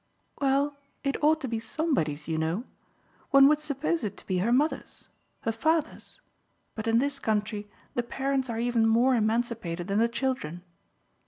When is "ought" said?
1.23-1.41